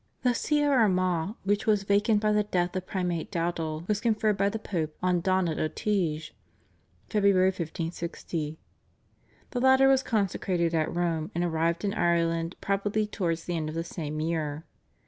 "The 0.23 0.33
See 0.33 0.63
of 0.63 0.71
Armagh 0.71 1.35
which 1.43 1.67
was 1.67 1.83
vacant 1.83 2.21
by 2.21 2.31
the 2.31 2.41
death 2.41 2.75
of 2.75 2.87
Primate 2.87 3.29
Dowdall 3.31 3.87
was 3.87 4.01
conferred 4.01 4.35
by 4.35 4.49
the 4.49 4.57
Pope 4.57 4.95
on 5.03 5.21
Donat 5.21 5.59
O'Teige 5.59 6.31
(Feb. 7.11 7.21
1560). 7.25 8.57
The 9.51 9.59
latter 9.61 9.87
was 9.87 10.01
consecrated 10.01 10.73
at 10.73 10.91
Rome, 10.91 11.29
and 11.35 11.43
arrived 11.43 11.85
in 11.85 11.93
Ireland 11.93 12.55
probably 12.61 13.05
towards 13.05 13.43
the 13.45 13.55
end 13.55 13.69
of 13.69 13.75
the 13.75 13.83
same 13.83 14.19
year. 14.19 14.65